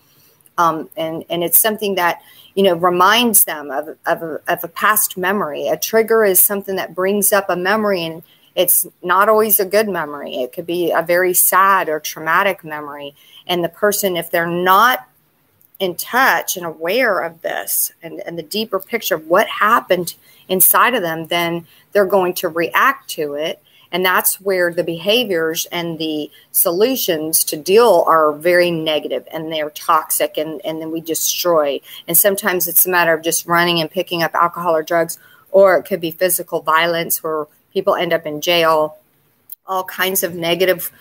Um, 0.58 0.90
and, 0.96 1.24
and 1.30 1.42
it's 1.42 1.58
something 1.58 1.94
that, 1.94 2.20
you 2.54 2.62
know, 2.62 2.74
reminds 2.74 3.44
them 3.44 3.70
of, 3.70 3.96
of, 4.06 4.22
a, 4.22 4.40
of 4.46 4.62
a 4.62 4.68
past 4.68 5.16
memory. 5.16 5.68
A 5.68 5.78
trigger 5.78 6.24
is 6.24 6.38
something 6.40 6.76
that 6.76 6.94
brings 6.94 7.32
up 7.32 7.48
a 7.48 7.56
memory 7.56 8.04
and 8.04 8.22
it's 8.54 8.86
not 9.02 9.30
always 9.30 9.58
a 9.58 9.64
good 9.64 9.88
memory. 9.88 10.34
It 10.36 10.52
could 10.52 10.66
be 10.66 10.90
a 10.90 11.02
very 11.02 11.32
sad 11.32 11.88
or 11.88 12.00
traumatic 12.00 12.62
memory. 12.62 13.14
And 13.46 13.64
the 13.64 13.70
person, 13.70 14.16
if 14.16 14.30
they're 14.30 14.46
not 14.46 15.08
in 15.78 15.94
touch 15.94 16.58
and 16.58 16.66
aware 16.66 17.20
of 17.20 17.40
this 17.40 17.92
and, 18.02 18.20
and 18.20 18.38
the 18.38 18.42
deeper 18.42 18.78
picture 18.78 19.14
of 19.14 19.26
what 19.26 19.48
happened 19.48 20.14
inside 20.50 20.94
of 20.94 21.00
them, 21.00 21.28
then 21.28 21.66
they're 21.92 22.04
going 22.04 22.34
to 22.34 22.48
react 22.48 23.08
to 23.10 23.34
it. 23.34 23.62
And 23.92 24.04
that's 24.04 24.40
where 24.40 24.72
the 24.72 24.84
behaviors 24.84 25.66
and 25.66 25.98
the 25.98 26.30
solutions 26.52 27.42
to 27.44 27.56
deal 27.56 28.04
are 28.06 28.32
very 28.32 28.70
negative 28.70 29.26
and 29.32 29.50
they're 29.50 29.70
toxic 29.70 30.36
and, 30.36 30.60
and 30.64 30.80
then 30.80 30.92
we 30.92 31.00
destroy. 31.00 31.80
And 32.06 32.16
sometimes 32.16 32.68
it's 32.68 32.86
a 32.86 32.90
matter 32.90 33.14
of 33.14 33.22
just 33.22 33.46
running 33.46 33.80
and 33.80 33.90
picking 33.90 34.22
up 34.22 34.34
alcohol 34.34 34.76
or 34.76 34.82
drugs, 34.82 35.18
or 35.50 35.76
it 35.76 35.84
could 35.84 36.00
be 36.00 36.12
physical 36.12 36.60
violence 36.60 37.22
where 37.22 37.46
people 37.72 37.96
end 37.96 38.12
up 38.12 38.26
in 38.26 38.40
jail. 38.40 38.98
All 39.66 39.84
kinds 39.84 40.22
of 40.22 40.34
negative 40.34 40.92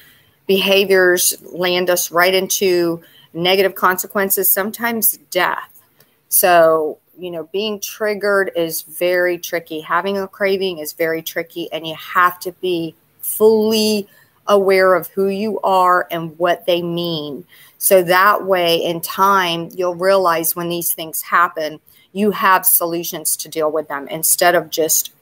behaviors 0.48 1.40
land 1.44 1.92
us 1.92 2.10
right 2.10 2.34
into 2.34 3.04
negative 3.34 3.76
consequences, 3.76 4.52
sometimes 4.52 5.18
death. 5.30 5.82
So, 6.28 6.98
you 7.20 7.32
know, 7.32 7.50
being 7.52 7.80
triggered 7.80 8.52
is 8.56 8.82
very 8.82 9.38
tricky. 9.38 9.82
Having 9.82 10.18
a 10.18 10.28
craving 10.28 10.80
is 10.80 10.94
very 10.94 11.22
tricky, 11.22 11.72
and 11.72 11.86
you 11.86 11.96
have 11.96 12.40
to 12.42 12.52
be 12.54 12.96
fully 13.22 14.08
aware 14.48 14.96
of 14.96 15.08
who 15.10 15.28
you 15.28 15.60
are 15.60 16.08
and 16.10 16.38
what 16.40 16.66
they 16.66 16.82
mean. 16.82 17.46
So 17.78 18.02
that 18.04 18.46
way, 18.46 18.78
in 18.78 19.02
time, 19.02 19.70
you'll 19.74 19.96
realize 19.96 20.56
when 20.56 20.70
these 20.70 20.92
things 20.92 21.22
happen, 21.22 21.80
you 22.12 22.32
have 22.32 22.66
solutions 22.66 23.38
to 23.38 23.50
deal 23.50 23.72
with 23.72 23.88
them 23.88 24.08
instead 24.08 24.56
of 24.56 24.70
just 24.70 25.14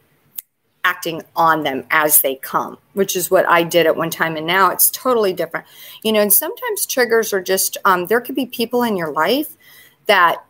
acting 0.84 1.22
on 1.36 1.64
them 1.64 1.86
as 1.92 2.22
they 2.22 2.36
come, 2.36 2.78
which 2.94 3.18
is 3.18 3.30
what 3.30 3.48
I 3.50 3.64
did 3.64 3.86
at 3.86 3.98
one 3.98 4.10
time. 4.10 4.38
And 4.38 4.48
now 4.48 4.72
it's 4.72 4.90
totally 4.90 5.34
different. 5.34 5.66
You 6.02 6.14
know, 6.14 6.22
and 6.22 6.32
sometimes 6.32 6.86
triggers 6.86 7.34
are 7.34 7.42
just, 7.42 7.78
um, 7.84 8.06
there 8.06 8.22
could 8.22 8.36
be 8.36 8.46
people 8.46 8.84
in 8.84 8.96
your 8.96 9.12
life 9.12 9.58
that 10.06 10.46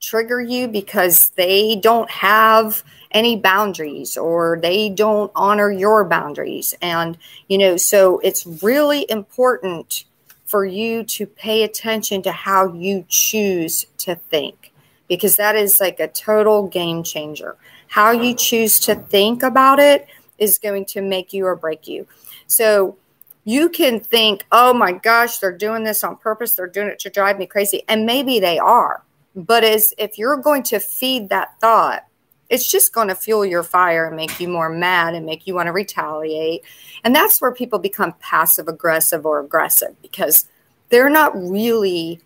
trigger 0.00 0.40
you 0.40 0.68
because 0.68 1.30
they 1.30 1.76
don't 1.76 2.10
have 2.10 2.82
any 3.10 3.36
boundaries 3.36 4.16
or 4.16 4.58
they 4.60 4.88
don't 4.88 5.32
honor 5.34 5.70
your 5.70 6.04
boundaries. 6.04 6.74
And, 6.82 7.16
you 7.48 7.58
know, 7.58 7.76
so 7.76 8.18
it's 8.20 8.46
really 8.62 9.06
important 9.10 10.04
for 10.44 10.64
you 10.64 11.04
to 11.04 11.26
pay 11.26 11.62
attention 11.62 12.22
to 12.22 12.32
how 12.32 12.72
you 12.72 13.04
choose 13.08 13.86
to 13.98 14.14
think 14.14 14.72
because 15.08 15.36
that 15.36 15.56
is 15.56 15.80
like 15.80 16.00
a 16.00 16.08
total 16.08 16.68
game 16.68 17.02
changer. 17.02 17.56
How 17.88 18.10
you 18.10 18.34
choose 18.34 18.78
to 18.80 18.94
think 18.94 19.42
about 19.42 19.78
it 19.78 20.06
is 20.38 20.58
going 20.58 20.84
to 20.86 21.02
make 21.02 21.32
you 21.32 21.46
or 21.46 21.56
break 21.56 21.88
you. 21.88 22.06
So 22.46 22.96
you 23.44 23.68
can 23.68 24.00
think, 24.00 24.44
oh 24.52 24.74
my 24.74 24.92
gosh, 24.92 25.38
they're 25.38 25.56
doing 25.56 25.84
this 25.84 26.04
on 26.04 26.16
purpose. 26.16 26.54
They're 26.54 26.66
doing 26.66 26.88
it 26.88 26.98
to 27.00 27.10
drive 27.10 27.38
me 27.38 27.46
crazy. 27.46 27.82
And 27.88 28.04
maybe 28.04 28.40
they 28.40 28.58
are. 28.58 29.02
But 29.38 29.62
as 29.62 29.94
if 29.98 30.18
you're 30.18 30.36
going 30.36 30.64
to 30.64 30.80
feed 30.80 31.28
that 31.28 31.60
thought, 31.60 32.04
it's 32.50 32.68
just 32.68 32.92
going 32.92 33.06
to 33.06 33.14
fuel 33.14 33.46
your 33.46 33.62
fire 33.62 34.06
and 34.06 34.16
make 34.16 34.40
you 34.40 34.48
more 34.48 34.68
mad 34.68 35.14
and 35.14 35.24
make 35.24 35.46
you 35.46 35.54
want 35.54 35.68
to 35.68 35.72
retaliate. 35.72 36.64
And 37.04 37.14
that's 37.14 37.40
where 37.40 37.52
people 37.52 37.78
become 37.78 38.14
passive 38.18 38.66
aggressive 38.66 39.24
or 39.24 39.38
aggressive 39.38 39.94
because 40.02 40.48
they're 40.88 41.08
not 41.08 41.36
really 41.36 42.20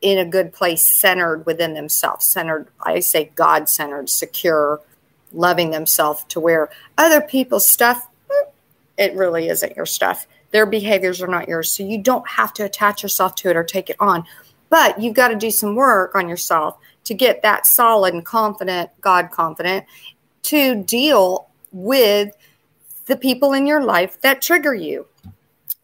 in 0.00 0.18
a 0.18 0.24
good 0.24 0.52
place, 0.52 0.84
centered 0.84 1.46
within 1.46 1.74
themselves, 1.74 2.26
centered, 2.26 2.68
I 2.82 3.00
say 3.00 3.30
God 3.36 3.68
centered, 3.68 4.10
secure, 4.10 4.80
loving 5.32 5.70
themselves 5.70 6.24
to 6.28 6.40
where 6.40 6.68
other 6.98 7.20
people's 7.20 7.66
stuff, 7.66 8.06
hmm, 8.28 8.50
it 8.98 9.14
really 9.14 9.48
isn't 9.48 9.76
your 9.76 9.86
stuff. 9.86 10.26
Their 10.50 10.66
behaviors 10.66 11.22
are 11.22 11.26
not 11.26 11.48
yours. 11.48 11.72
So 11.72 11.84
you 11.84 12.02
don't 12.02 12.28
have 12.28 12.52
to 12.54 12.64
attach 12.64 13.02
yourself 13.02 13.34
to 13.36 13.50
it 13.50 13.56
or 13.56 13.64
take 13.64 13.88
it 13.88 13.96
on. 13.98 14.24
But 14.74 15.00
you've 15.00 15.14
got 15.14 15.28
to 15.28 15.36
do 15.36 15.52
some 15.52 15.76
work 15.76 16.16
on 16.16 16.28
yourself 16.28 16.78
to 17.04 17.14
get 17.14 17.42
that 17.42 17.64
solid 17.64 18.12
and 18.12 18.24
confident, 18.24 18.90
God 19.00 19.30
confident, 19.30 19.86
to 20.42 20.82
deal 20.82 21.46
with 21.70 22.36
the 23.06 23.16
people 23.16 23.52
in 23.52 23.68
your 23.68 23.84
life 23.84 24.20
that 24.22 24.42
trigger 24.42 24.74
you. 24.74 25.06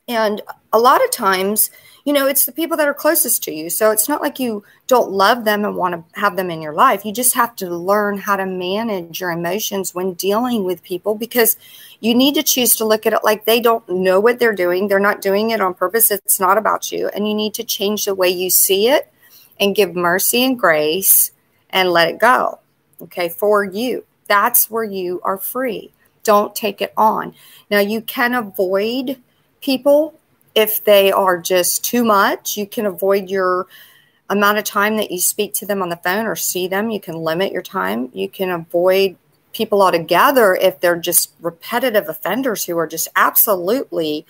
And 0.08 0.42
a 0.72 0.78
lot 0.80 1.04
of 1.04 1.12
times, 1.12 1.70
you 2.10 2.14
know, 2.14 2.26
it's 2.26 2.44
the 2.44 2.50
people 2.50 2.76
that 2.76 2.88
are 2.88 2.92
closest 2.92 3.44
to 3.44 3.54
you. 3.54 3.70
So 3.70 3.92
it's 3.92 4.08
not 4.08 4.20
like 4.20 4.40
you 4.40 4.64
don't 4.88 5.12
love 5.12 5.44
them 5.44 5.64
and 5.64 5.76
want 5.76 5.94
to 5.94 6.20
have 6.20 6.34
them 6.34 6.50
in 6.50 6.60
your 6.60 6.72
life. 6.72 7.04
You 7.04 7.12
just 7.12 7.34
have 7.34 7.54
to 7.56 7.70
learn 7.70 8.18
how 8.18 8.34
to 8.34 8.46
manage 8.46 9.20
your 9.20 9.30
emotions 9.30 9.94
when 9.94 10.14
dealing 10.14 10.64
with 10.64 10.82
people 10.82 11.14
because 11.14 11.56
you 12.00 12.12
need 12.12 12.34
to 12.34 12.42
choose 12.42 12.74
to 12.74 12.84
look 12.84 13.06
at 13.06 13.12
it 13.12 13.22
like 13.22 13.44
they 13.44 13.60
don't 13.60 13.88
know 13.88 14.18
what 14.18 14.40
they're 14.40 14.56
doing. 14.56 14.88
They're 14.88 14.98
not 14.98 15.20
doing 15.20 15.50
it 15.50 15.60
on 15.60 15.72
purpose. 15.72 16.10
It's 16.10 16.40
not 16.40 16.58
about 16.58 16.90
you. 16.90 17.06
And 17.14 17.28
you 17.28 17.34
need 17.34 17.54
to 17.54 17.62
change 17.62 18.06
the 18.06 18.14
way 18.16 18.28
you 18.28 18.50
see 18.50 18.88
it 18.88 19.12
and 19.60 19.76
give 19.76 19.94
mercy 19.94 20.42
and 20.42 20.58
grace 20.58 21.30
and 21.70 21.90
let 21.90 22.08
it 22.08 22.18
go. 22.18 22.58
Okay, 23.02 23.28
for 23.28 23.62
you. 23.62 24.04
That's 24.26 24.68
where 24.68 24.82
you 24.82 25.20
are 25.22 25.38
free. 25.38 25.92
Don't 26.24 26.56
take 26.56 26.82
it 26.82 26.92
on. 26.96 27.36
Now, 27.70 27.78
you 27.78 28.00
can 28.00 28.34
avoid 28.34 29.22
people 29.60 30.18
if 30.54 30.82
they 30.84 31.12
are 31.12 31.38
just 31.38 31.84
too 31.84 32.04
much, 32.04 32.56
you 32.56 32.66
can 32.66 32.86
avoid 32.86 33.28
your 33.30 33.66
amount 34.28 34.58
of 34.58 34.64
time 34.64 34.96
that 34.96 35.10
you 35.10 35.18
speak 35.18 35.52
to 35.54 35.66
them 35.66 35.82
on 35.82 35.88
the 35.88 35.96
phone 35.96 36.26
or 36.26 36.36
see 36.36 36.68
them. 36.68 36.90
You 36.90 37.00
can 37.00 37.16
limit 37.16 37.52
your 37.52 37.62
time. 37.62 38.10
You 38.12 38.28
can 38.28 38.50
avoid 38.50 39.16
people 39.52 39.82
altogether 39.82 40.54
if 40.54 40.80
they're 40.80 40.96
just 40.96 41.32
repetitive 41.40 42.08
offenders 42.08 42.64
who 42.64 42.78
are 42.78 42.86
just 42.86 43.08
absolutely 43.16 44.24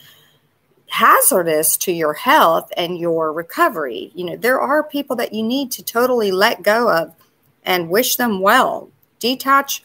hazardous 0.89 1.77
to 1.77 1.93
your 1.93 2.15
health 2.15 2.73
and 2.77 2.99
your 2.99 3.33
recovery. 3.33 4.11
You 4.15 4.25
know, 4.25 4.37
there 4.37 4.61
are 4.61 4.83
people 4.83 5.17
that 5.17 5.33
you 5.33 5.43
need 5.43 5.71
to 5.73 5.85
totally 5.85 6.33
let 6.33 6.63
go 6.63 6.91
of 6.91 7.15
and 7.63 7.91
wish 7.91 8.17
them 8.17 8.41
well. 8.41 8.91
Detach 9.19 9.85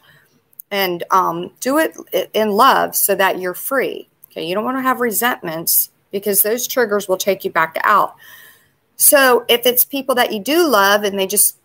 and 0.71 1.03
um, 1.11 1.51
do 1.59 1.77
it 1.77 1.95
in 2.33 2.51
love 2.51 2.95
so 2.95 3.13
that 3.15 3.39
you're 3.39 3.53
free. 3.53 4.07
Okay, 4.31 4.45
you 4.45 4.55
don't 4.55 4.65
want 4.65 4.77
to 4.77 4.81
have 4.81 4.99
resentments 4.99 5.89
because 6.15 6.43
those 6.43 6.65
triggers 6.65 7.09
will 7.09 7.17
take 7.17 7.43
you 7.43 7.51
back 7.51 7.77
out. 7.83 8.15
So 8.95 9.43
if 9.49 9.65
it's 9.65 9.83
people 9.83 10.15
that 10.15 10.31
you 10.31 10.39
do 10.39 10.65
love 10.65 11.03
and 11.03 11.19
they 11.19 11.27
just 11.27 11.57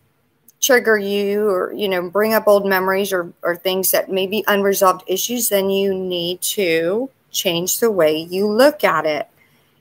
trigger 0.60 0.98
you 0.98 1.48
or 1.48 1.72
you 1.72 1.88
know 1.88 2.10
bring 2.10 2.34
up 2.34 2.48
old 2.48 2.66
memories 2.66 3.12
or, 3.12 3.32
or 3.42 3.54
things 3.54 3.92
that 3.92 4.10
may 4.10 4.26
be 4.26 4.44
unresolved 4.46 5.02
issues 5.06 5.48
then 5.48 5.70
you 5.70 5.94
need 5.94 6.38
to 6.42 7.08
change 7.30 7.78
the 7.78 7.92
way 7.92 8.18
you 8.18 8.44
look 8.48 8.82
at 8.82 9.06
it. 9.06 9.28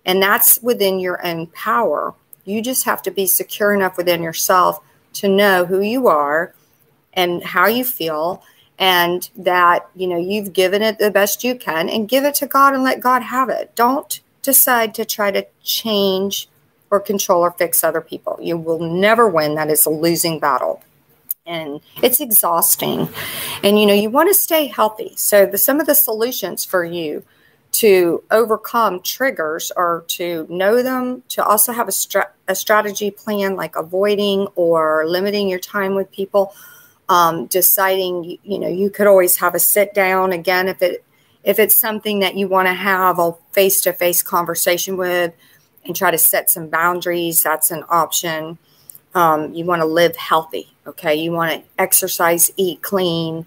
And 0.05 0.21
that's 0.21 0.61
within 0.61 0.99
your 0.99 1.25
own 1.25 1.47
power. 1.47 2.13
You 2.45 2.61
just 2.61 2.85
have 2.85 3.01
to 3.01 3.11
be 3.11 3.25
secure 3.25 3.73
enough 3.73 3.97
within 3.97 4.21
yourself 4.21 4.81
to 5.13 5.27
know 5.27 5.65
who 5.65 5.81
you 5.81 6.07
are 6.07 6.53
and 7.13 7.43
how 7.43 7.65
you 7.65 7.83
feel 7.83 8.43
and 8.77 9.31
that 9.35 9.89
you 9.95 10.05
know 10.05 10.17
you've 10.17 10.53
given 10.53 10.83
it 10.83 10.99
the 10.99 11.09
best 11.09 11.43
you 11.43 11.55
can 11.55 11.89
and 11.89 12.07
give 12.07 12.23
it 12.23 12.35
to 12.35 12.45
god 12.45 12.75
and 12.75 12.83
let 12.83 13.01
god 13.01 13.23
have 13.23 13.49
it. 13.49 13.75
Don't 13.75 14.21
decide 14.53 14.95
to 14.95 15.05
try 15.05 15.29
to 15.31 15.45
change 15.63 16.49
or 16.91 16.99
control 16.99 17.41
or 17.47 17.51
fix 17.51 17.83
other 17.83 18.01
people. 18.01 18.35
You 18.41 18.57
will 18.57 18.79
never 18.79 19.25
win. 19.27 19.55
That 19.55 19.69
is 19.69 19.85
a 19.85 19.91
losing 20.05 20.39
battle. 20.39 20.81
And 21.45 21.81
it's 22.01 22.19
exhausting. 22.19 23.09
And 23.63 23.79
you 23.79 23.85
know, 23.87 23.93
you 24.03 24.09
want 24.09 24.29
to 24.29 24.33
stay 24.47 24.63
healthy. 24.67 25.11
So 25.15 25.45
the 25.45 25.57
some 25.57 25.79
of 25.79 25.85
the 25.85 25.95
solutions 25.95 26.65
for 26.65 26.83
you 26.83 27.23
to 27.71 28.23
overcome 28.31 29.01
triggers 29.01 29.71
are 29.83 30.03
to 30.17 30.47
know 30.49 30.81
them, 30.81 31.21
to 31.29 31.43
also 31.43 31.71
have 31.71 31.87
a, 31.87 31.91
stra- 31.91 32.33
a 32.47 32.55
strategy 32.55 33.11
plan 33.11 33.55
like 33.55 33.75
avoiding 33.75 34.47
or 34.55 35.05
limiting 35.07 35.47
your 35.47 35.63
time 35.75 35.93
with 35.95 36.11
people. 36.11 36.53
Um, 37.17 37.47
deciding, 37.47 38.37
you 38.43 38.59
know, 38.59 38.67
you 38.81 38.91
could 38.91 39.07
always 39.07 39.37
have 39.37 39.55
a 39.55 39.59
sit 39.59 39.95
down 39.95 40.31
again 40.31 40.67
if 40.67 40.79
it 40.83 41.03
if 41.43 41.59
it's 41.59 41.75
something 41.75 42.19
that 42.19 42.35
you 42.35 42.47
want 42.47 42.67
to 42.67 42.73
have 42.73 43.19
a 43.19 43.33
face 43.51 43.81
to 43.81 43.93
face 43.93 44.21
conversation 44.21 44.97
with 44.97 45.33
and 45.85 45.95
try 45.95 46.11
to 46.11 46.17
set 46.17 46.49
some 46.49 46.67
boundaries, 46.67 47.41
that's 47.41 47.71
an 47.71 47.83
option. 47.89 48.57
Um, 49.15 49.53
you 49.53 49.65
want 49.65 49.81
to 49.81 49.87
live 49.87 50.15
healthy, 50.15 50.71
okay? 50.85 51.15
You 51.15 51.31
want 51.31 51.51
to 51.51 51.69
exercise, 51.81 52.51
eat 52.57 52.81
clean, 52.81 53.45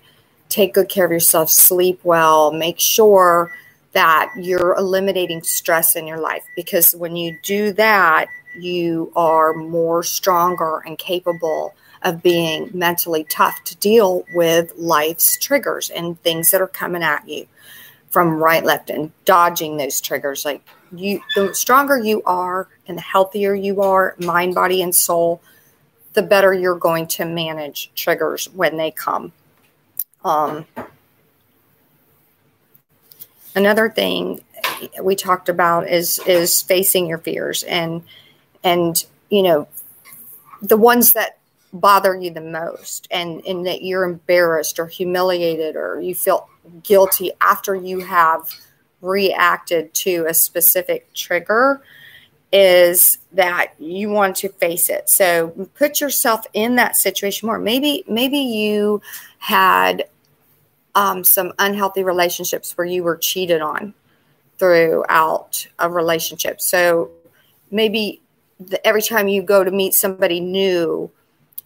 take 0.48 0.74
good 0.74 0.88
care 0.88 1.04
of 1.04 1.12
yourself, 1.12 1.50
sleep 1.50 2.00
well, 2.02 2.52
make 2.52 2.80
sure 2.80 3.52
that 3.92 4.32
you're 4.36 4.74
eliminating 4.76 5.42
stress 5.42 5.94
in 5.94 6.06
your 6.06 6.18
life 6.18 6.44
because 6.56 6.96
when 6.96 7.14
you 7.14 7.38
do 7.42 7.72
that, 7.74 8.26
you 8.58 9.12
are 9.14 9.52
more 9.52 10.02
stronger 10.02 10.82
and 10.86 10.98
capable 10.98 11.74
of 12.02 12.22
being 12.22 12.70
mentally 12.74 13.24
tough 13.24 13.62
to 13.64 13.76
deal 13.76 14.24
with 14.34 14.72
life's 14.76 15.38
triggers 15.38 15.88
and 15.90 16.20
things 16.22 16.50
that 16.50 16.60
are 16.60 16.66
coming 16.66 17.02
at 17.02 17.28
you 17.28 17.46
from 18.12 18.34
right 18.34 18.62
left 18.62 18.90
and 18.90 19.10
dodging 19.24 19.78
those 19.78 20.00
triggers. 20.00 20.44
Like 20.44 20.62
you 20.94 21.22
the 21.34 21.54
stronger 21.54 21.98
you 21.98 22.22
are 22.24 22.68
and 22.86 22.96
the 22.96 23.02
healthier 23.02 23.54
you 23.54 23.80
are 23.80 24.14
mind 24.18 24.54
body 24.54 24.82
and 24.82 24.94
soul 24.94 25.42
the 26.12 26.22
better 26.22 26.52
you're 26.52 26.78
going 26.78 27.06
to 27.06 27.24
manage 27.24 27.90
triggers 27.94 28.50
when 28.52 28.76
they 28.76 28.90
come. 28.90 29.32
Um, 30.24 30.66
another 33.54 33.88
thing 33.88 34.44
we 35.02 35.16
talked 35.16 35.48
about 35.48 35.88
is 35.88 36.20
is 36.26 36.60
facing 36.60 37.06
your 37.06 37.18
fears 37.18 37.62
and 37.62 38.02
and 38.62 39.04
you 39.30 39.42
know 39.42 39.68
the 40.60 40.76
ones 40.76 41.14
that 41.14 41.38
bother 41.72 42.14
you 42.14 42.30
the 42.30 42.40
most 42.40 43.08
and 43.10 43.44
and 43.46 43.66
that 43.66 43.82
you're 43.82 44.04
embarrassed 44.04 44.78
or 44.78 44.86
humiliated 44.86 45.74
or 45.74 46.00
you 46.00 46.14
feel 46.14 46.48
guilty 46.82 47.32
after 47.40 47.74
you 47.74 48.00
have 48.00 48.50
reacted 49.00 49.92
to 49.94 50.26
a 50.28 50.34
specific 50.34 51.12
trigger 51.14 51.82
is 52.52 53.18
that 53.32 53.72
you 53.78 54.10
want 54.10 54.36
to 54.36 54.48
face 54.50 54.90
it. 54.90 55.08
So 55.08 55.48
put 55.74 56.00
yourself 56.00 56.46
in 56.52 56.76
that 56.76 56.96
situation 56.96 57.46
more. 57.46 57.58
Maybe 57.58 58.04
maybe 58.06 58.38
you 58.38 59.00
had 59.38 60.04
um, 60.94 61.24
some 61.24 61.52
unhealthy 61.58 62.02
relationships 62.02 62.76
where 62.76 62.86
you 62.86 63.02
were 63.02 63.16
cheated 63.16 63.62
on 63.62 63.94
throughout 64.58 65.66
a 65.78 65.88
relationship. 65.88 66.60
So 66.60 67.10
maybe 67.70 68.20
the, 68.60 68.86
every 68.86 69.02
time 69.02 69.26
you 69.26 69.42
go 69.42 69.64
to 69.64 69.70
meet 69.70 69.94
somebody 69.94 70.38
new 70.38 71.10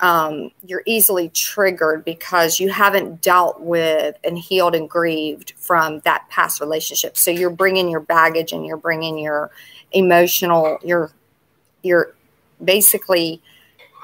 um, 0.00 0.50
you're 0.64 0.82
easily 0.84 1.30
triggered 1.30 2.04
because 2.04 2.60
you 2.60 2.70
haven't 2.70 3.22
dealt 3.22 3.60
with 3.60 4.16
and 4.24 4.38
healed 4.38 4.74
and 4.74 4.88
grieved 4.88 5.52
from 5.56 6.00
that 6.00 6.28
past 6.28 6.60
relationship. 6.60 7.16
So 7.16 7.30
you're 7.30 7.50
bringing 7.50 7.88
your 7.88 8.00
baggage 8.00 8.52
and 8.52 8.66
you're 8.66 8.76
bringing 8.76 9.18
your 9.18 9.50
emotional, 9.92 10.78
your, 10.82 11.12
you're 11.82 12.14
basically 12.62 13.40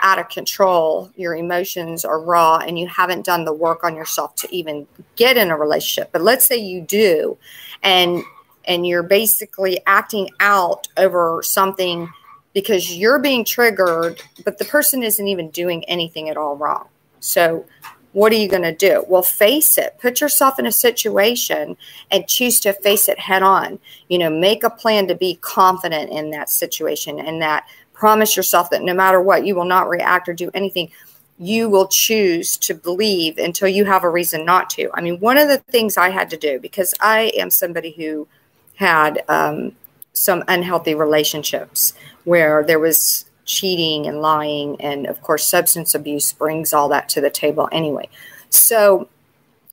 out 0.00 0.18
of 0.18 0.28
control. 0.28 1.11
Your 1.16 1.34
emotions 1.34 2.04
are 2.04 2.20
raw 2.20 2.58
and 2.58 2.78
you 2.78 2.87
haven't 2.88 3.25
done 3.25 3.44
the 3.44 3.52
work 3.52 3.84
on 3.84 3.94
yourself 3.94 4.34
to 4.37 4.54
even 4.54 4.87
get 5.16 5.37
in 5.37 5.50
a 5.50 5.56
relationship. 5.56 6.11
But 6.12 6.22
let's 6.22 6.44
say 6.44 6.56
you 6.56 6.82
do, 6.82 7.38
and 7.82 8.22
and 8.64 8.87
you're 8.87 9.02
basically 9.02 9.80
acting 9.87 10.30
out 10.38 10.87
over 10.96 11.40
something 11.42 12.08
because 12.54 12.97
you're 12.97 13.18
being 13.18 13.44
triggered, 13.44 14.23
but 14.44 14.59
the 14.59 14.64
person 14.64 15.02
isn't 15.02 15.28
even 15.28 15.50
doing 15.50 15.85
anything 15.85 16.28
at 16.28 16.37
all 16.37 16.56
wrong. 16.56 16.88
So, 17.21 17.64
what 18.12 18.30
are 18.32 18.37
you 18.37 18.49
going 18.49 18.62
to 18.62 18.75
do? 18.75 19.04
Well, 19.09 19.23
face 19.23 19.78
it. 19.78 19.97
Put 19.99 20.21
yourself 20.21 20.59
in 20.59 20.66
a 20.66 20.73
situation 20.73 21.78
and 22.11 22.28
choose 22.28 22.61
to 22.61 22.75
face 22.75 23.09
it 23.09 23.18
head 23.18 23.42
on. 23.42 23.78
You 24.09 24.18
know, 24.18 24.28
make 24.28 24.64
a 24.64 24.71
plan 24.71 25.09
to 25.09 25.14
be 25.14 25.38
confident 25.40 26.11
in 26.11 26.30
that 26.30 26.50
situation 26.50 27.18
and 27.18 27.40
that 27.40 27.66
promise 27.94 28.37
yourself 28.37 28.68
that 28.71 28.82
no 28.82 28.92
matter 28.92 29.21
what, 29.21 29.47
you 29.47 29.54
will 29.54 29.64
not 29.64 29.88
react 29.88 30.28
or 30.28 30.35
do 30.35 30.50
anything. 30.52 30.90
You 31.38 31.71
will 31.71 31.88
choose 31.88 32.59
to 32.59 32.75
believe 32.75 33.38
until 33.38 33.68
you 33.68 33.87
have 33.87 34.04
a 34.04 34.11
reason 34.11 34.44
not 34.44 34.68
to. 34.71 34.90
I 34.92 35.00
mean, 35.00 35.18
one 35.18 35.38
of 35.38 35.49
the 35.49 35.59
things 35.59 35.97
I 35.97 36.11
had 36.11 36.28
to 36.30 36.37
do 36.37 36.61
because 36.61 36.92
I 37.00 37.32
am 37.37 37.49
somebody 37.49 37.92
who 37.92 38.28
had 38.75 39.23
um, 39.28 39.73
some 40.12 40.45
unhealthy 40.49 40.95
relationships 40.95 41.95
where 42.25 42.62
there 42.64 42.78
was 42.78 43.25
cheating 43.45 44.07
and 44.07 44.21
lying 44.21 44.81
and 44.81 45.07
of 45.07 45.21
course 45.21 45.45
substance 45.45 45.95
abuse 45.95 46.33
brings 46.33 46.73
all 46.73 46.88
that 46.88 47.09
to 47.09 47.21
the 47.21 47.31
table 47.31 47.69
anyway. 47.73 48.09
So 48.50 49.09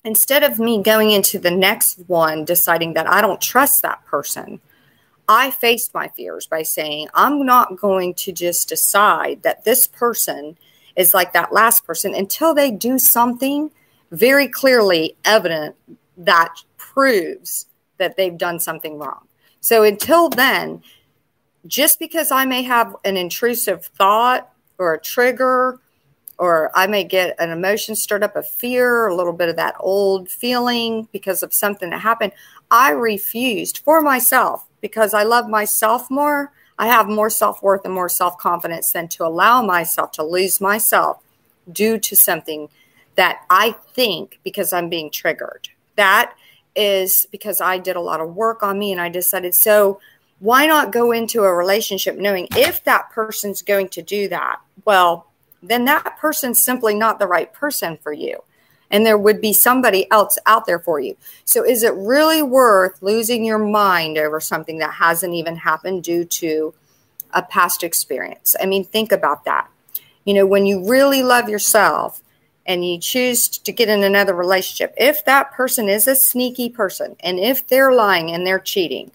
instead 0.04 0.44
of 0.44 0.60
me 0.60 0.82
going 0.82 1.12
into 1.12 1.38
the 1.40 1.52
next 1.52 2.00
one 2.08 2.46
deciding 2.46 2.94
that 2.94 3.08
i 3.10 3.22
don't 3.22 3.42
trust 3.42 3.82
that 3.82 4.04
person 4.06 4.60
i 5.28 5.52
faced 5.52 5.94
my 5.94 6.08
fears 6.08 6.48
by 6.48 6.64
saying 6.64 7.08
i'm 7.14 7.46
not 7.46 7.78
going 7.78 8.14
to 8.14 8.32
just 8.32 8.70
decide 8.70 9.42
that 9.44 9.64
this 9.66 9.88
person 9.88 10.58
is 10.96 11.14
like 11.14 11.34
that 11.34 11.54
last 11.54 11.86
person 11.86 12.16
until 12.16 12.54
they 12.54 12.72
do 12.72 12.98
something 12.98 13.70
very 14.12 14.48
clearly 14.48 15.16
evident 15.26 15.76
that 16.18 16.56
proves 16.78 17.66
that 17.98 18.16
they've 18.16 18.38
done 18.38 18.60
something 18.60 18.98
wrong 18.98 19.29
so 19.62 19.84
until 19.84 20.30
then, 20.30 20.84
just 21.68 22.00
because 22.00 22.32
I 22.32 22.46
may 22.46 22.64
have 22.64 22.96
an 23.04 23.18
intrusive 23.18 23.86
thought 23.86 24.52
or 24.78 24.94
a 24.94 25.00
trigger, 25.00 25.80
or 26.38 26.72
I 26.74 26.88
may 26.88 27.04
get 27.04 27.36
an 27.38 27.50
emotion 27.50 27.96
stirred 27.96 28.24
up 28.24 28.36
of 28.36 28.48
fear, 28.48 29.08
a 29.08 29.16
little 29.16 29.34
bit 29.34 29.50
of 29.50 29.58
that 29.58 29.76
old 29.80 30.30
feeling 30.30 31.10
because 31.12 31.44
of 31.44 31.54
something 31.54 31.90
that 31.90 32.00
happened, 32.00 32.32
I 32.72 32.92
refused 32.92 33.80
for 33.80 34.02
myself 34.02 34.66
because 34.80 35.14
I 35.14 35.24
love 35.24 35.50
myself 35.50 36.10
more. 36.10 36.54
I 36.78 36.88
have 36.88 37.08
more 37.08 37.30
self 37.30 37.62
worth 37.62 37.84
and 37.84 37.94
more 37.94 38.08
self 38.08 38.38
confidence 38.38 38.92
than 38.92 39.10
to 39.10 39.26
allow 39.26 39.62
myself 39.62 40.14
to 40.14 40.24
lose 40.24 40.62
myself 40.62 41.22
due 41.70 42.00
to 42.00 42.16
something 42.16 42.70
that 43.16 43.42
I 43.50 43.76
think 43.94 44.40
because 44.44 44.72
I'm 44.72 44.88
being 44.88 45.12
triggered. 45.12 45.68
That 45.98 46.34
is 46.76 47.26
because 47.32 47.62
I 47.62 47.78
did 47.78 47.96
a 47.96 48.02
lot 48.02 48.22
of 48.22 48.36
work 48.36 48.64
on 48.64 48.80
me 48.80 48.92
and 48.92 49.02
I 49.02 49.10
decided, 49.10 49.56
so 49.56 50.00
why 50.40 50.66
not 50.66 50.92
go 50.92 51.12
into 51.12 51.44
a 51.44 51.54
relationship 51.54 52.18
knowing 52.18 52.48
if 52.56 52.84
that 52.86 53.10
person's 53.12 53.62
going 53.62 53.90
to 53.90 54.02
do 54.02 54.30
that? 54.30 54.62
Well, 54.86 55.28
then 55.62 55.86
that 55.86 56.18
person's 56.18 56.62
simply 56.62 56.96
not 56.96 57.20
the 57.20 57.28
right 57.28 57.52
person 57.52 57.98
for 58.02 58.14
you. 58.14 58.44
And 58.92 59.06
there 59.06 59.18
would 59.18 59.40
be 59.40 59.54
somebody 59.54 60.10
else 60.10 60.38
out 60.46 60.66
there 60.66 60.80
for 60.80 61.00
you. 61.00 61.16
So, 61.46 61.64
is 61.64 61.84
it 61.84 61.94
really 61.94 62.42
worth 62.42 63.04
losing 63.04 63.46
your 63.46 63.60
mind 63.60 64.18
over 64.18 64.40
something 64.40 64.80
that 64.80 64.94
hasn't 64.94 65.36
even 65.36 65.58
happened 65.58 66.04
due 66.04 66.26
to 66.26 66.74
a 67.32 67.44
past 67.44 67.84
experience? 67.84 68.56
I 68.60 68.66
mean, 68.66 68.84
think 68.84 69.12
about 69.12 69.46
that. 69.46 69.70
You 70.26 70.34
know, 70.34 70.48
when 70.48 70.66
you 70.66 70.90
really 70.90 71.22
love 71.22 71.50
yourself, 71.50 72.24
and 72.70 72.86
you 72.86 73.00
choose 73.00 73.48
to 73.48 73.72
get 73.72 73.90
in 73.90 74.04
another 74.04 74.36
relationship, 74.36 74.94
if 74.96 75.26
that 75.26 75.52
person 75.52 75.90
is 75.90 76.08
a 76.08 76.16
sneaky 76.16 76.70
person 76.70 77.16
and 77.22 77.40
if 77.40 77.66
they're 77.66 77.92
lying 77.92 78.30
and 78.30 78.46
they're 78.46 78.60
cheating, 78.60 79.12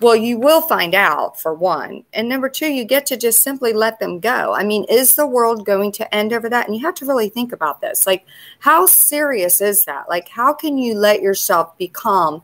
well, 0.00 0.14
you 0.14 0.38
will 0.38 0.60
find 0.60 0.94
out 0.94 1.40
for 1.40 1.54
one. 1.54 2.04
And 2.12 2.28
number 2.28 2.50
two, 2.50 2.70
you 2.70 2.84
get 2.84 3.06
to 3.06 3.16
just 3.16 3.42
simply 3.42 3.72
let 3.72 4.00
them 4.00 4.20
go. 4.20 4.54
I 4.54 4.64
mean, 4.64 4.84
is 4.84 5.14
the 5.14 5.26
world 5.26 5.64
going 5.64 5.92
to 5.92 6.14
end 6.14 6.34
over 6.34 6.50
that? 6.50 6.66
And 6.66 6.76
you 6.76 6.84
have 6.84 6.94
to 6.96 7.06
really 7.06 7.30
think 7.30 7.52
about 7.52 7.80
this. 7.80 8.06
Like, 8.06 8.26
how 8.58 8.84
serious 8.84 9.62
is 9.62 9.86
that? 9.86 10.10
Like, 10.10 10.28
how 10.28 10.52
can 10.52 10.76
you 10.76 10.94
let 10.94 11.22
yourself 11.22 11.76
become 11.78 12.42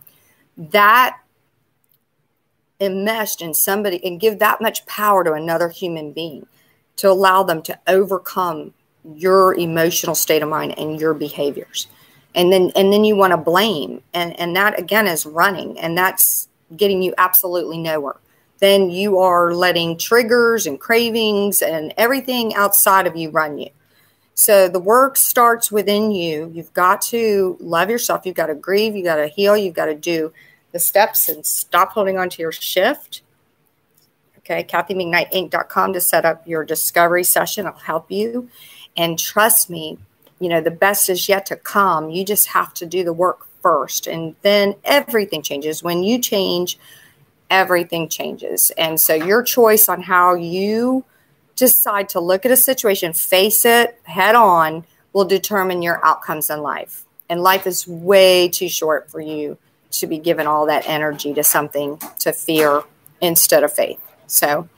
that 0.56 1.18
enmeshed 2.80 3.42
in 3.42 3.52
somebody 3.52 4.02
and 4.02 4.20
give 4.20 4.38
that 4.38 4.62
much 4.62 4.86
power 4.86 5.22
to 5.22 5.34
another 5.34 5.68
human 5.68 6.12
being 6.12 6.46
to 6.96 7.10
allow 7.10 7.42
them 7.42 7.60
to 7.62 7.78
overcome 7.86 8.72
your 9.14 9.54
emotional 9.54 10.14
state 10.14 10.42
of 10.42 10.48
mind 10.48 10.78
and 10.78 11.00
your 11.00 11.14
behaviors. 11.14 11.86
And 12.34 12.52
then 12.52 12.70
and 12.76 12.92
then 12.92 13.04
you 13.04 13.16
want 13.16 13.32
to 13.32 13.36
blame. 13.36 14.02
And 14.12 14.38
and 14.38 14.54
that 14.56 14.78
again 14.78 15.06
is 15.06 15.24
running. 15.24 15.78
And 15.78 15.96
that's 15.96 16.48
getting 16.76 17.02
you 17.02 17.14
absolutely 17.18 17.78
nowhere. 17.78 18.16
Then 18.58 18.90
you 18.90 19.18
are 19.18 19.54
letting 19.54 19.98
triggers 19.98 20.66
and 20.66 20.80
cravings 20.80 21.62
and 21.62 21.92
everything 21.96 22.54
outside 22.54 23.06
of 23.06 23.16
you 23.16 23.30
run 23.30 23.58
you. 23.58 23.70
So 24.34 24.68
the 24.68 24.80
work 24.80 25.16
starts 25.16 25.72
within 25.72 26.10
you. 26.10 26.50
You've 26.52 26.72
got 26.74 27.00
to 27.02 27.56
love 27.60 27.88
yourself. 27.88 28.26
You've 28.26 28.34
got 28.34 28.46
to 28.46 28.54
grieve. 28.54 28.94
You've 28.94 29.06
got 29.06 29.16
to 29.16 29.28
heal. 29.28 29.56
You've 29.56 29.74
got 29.74 29.86
to 29.86 29.94
do 29.94 30.32
the 30.72 30.78
steps 30.78 31.28
and 31.28 31.44
stop 31.46 31.92
holding 31.92 32.18
on 32.18 32.28
to 32.30 32.42
your 32.42 32.52
shift. 32.52 33.22
Okay 34.38 34.62
kathymcknightinc.com 34.64 35.92
to 35.94 36.00
set 36.00 36.24
up 36.24 36.46
your 36.46 36.64
discovery 36.64 37.24
session. 37.24 37.66
I'll 37.66 37.72
help 37.72 38.10
you 38.10 38.48
and 38.96 39.18
trust 39.18 39.70
me, 39.70 39.98
you 40.38 40.48
know, 40.48 40.60
the 40.60 40.70
best 40.70 41.08
is 41.08 41.28
yet 41.28 41.46
to 41.46 41.56
come. 41.56 42.10
You 42.10 42.24
just 42.24 42.48
have 42.48 42.74
to 42.74 42.86
do 42.86 43.04
the 43.04 43.12
work 43.12 43.46
first. 43.62 44.06
And 44.06 44.36
then 44.42 44.74
everything 44.84 45.42
changes. 45.42 45.82
When 45.82 46.02
you 46.02 46.20
change, 46.20 46.78
everything 47.50 48.08
changes. 48.08 48.70
And 48.76 49.00
so 49.00 49.14
your 49.14 49.42
choice 49.42 49.88
on 49.88 50.02
how 50.02 50.34
you 50.34 51.04
decide 51.56 52.08
to 52.10 52.20
look 52.20 52.44
at 52.44 52.52
a 52.52 52.56
situation, 52.56 53.12
face 53.12 53.64
it 53.64 53.98
head 54.04 54.34
on, 54.34 54.84
will 55.12 55.24
determine 55.24 55.82
your 55.82 56.04
outcomes 56.04 56.50
in 56.50 56.60
life. 56.60 57.04
And 57.28 57.42
life 57.42 57.66
is 57.66 57.88
way 57.88 58.48
too 58.48 58.68
short 58.68 59.10
for 59.10 59.20
you 59.20 59.56
to 59.92 60.06
be 60.06 60.18
given 60.18 60.46
all 60.46 60.66
that 60.66 60.86
energy 60.86 61.32
to 61.34 61.42
something 61.42 61.98
to 62.20 62.32
fear 62.32 62.82
instead 63.20 63.64
of 63.64 63.72
faith. 63.72 64.00
So, 64.26 64.68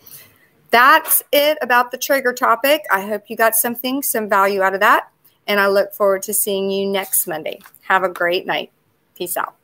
that's 0.70 1.22
it 1.32 1.58
about 1.62 1.90
the 1.90 1.98
trigger 1.98 2.32
topic. 2.32 2.82
I 2.90 3.02
hope 3.02 3.24
you 3.28 3.36
got 3.36 3.54
something, 3.54 4.02
some 4.02 4.28
value 4.28 4.62
out 4.62 4.74
of 4.74 4.80
that. 4.80 5.10
And 5.46 5.58
I 5.60 5.68
look 5.68 5.94
forward 5.94 6.22
to 6.24 6.34
seeing 6.34 6.70
you 6.70 6.86
next 6.86 7.26
Monday. 7.26 7.60
Have 7.82 8.04
a 8.04 8.08
great 8.08 8.46
night. 8.46 8.70
Peace 9.14 9.36
out. 9.36 9.57